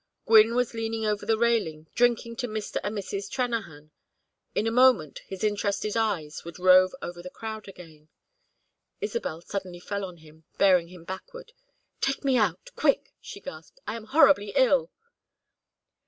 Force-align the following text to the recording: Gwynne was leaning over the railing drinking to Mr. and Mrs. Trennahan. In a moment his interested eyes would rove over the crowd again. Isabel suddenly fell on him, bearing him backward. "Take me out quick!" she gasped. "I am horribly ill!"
Gwynne 0.25 0.55
was 0.55 0.73
leaning 0.73 1.05
over 1.05 1.27
the 1.27 1.37
railing 1.37 1.85
drinking 1.93 2.35
to 2.37 2.47
Mr. 2.47 2.77
and 2.83 2.97
Mrs. 2.97 3.29
Trennahan. 3.29 3.91
In 4.55 4.65
a 4.65 4.71
moment 4.71 5.19
his 5.27 5.43
interested 5.43 5.95
eyes 5.95 6.43
would 6.43 6.57
rove 6.57 6.95
over 7.03 7.21
the 7.21 7.29
crowd 7.29 7.67
again. 7.67 8.09
Isabel 8.99 9.41
suddenly 9.41 9.79
fell 9.79 10.03
on 10.03 10.17
him, 10.17 10.45
bearing 10.57 10.87
him 10.87 11.03
backward. 11.03 11.53
"Take 11.99 12.25
me 12.25 12.35
out 12.35 12.71
quick!" 12.75 13.13
she 13.21 13.39
gasped. 13.39 13.79
"I 13.85 13.95
am 13.95 14.05
horribly 14.05 14.51
ill!" 14.55 14.89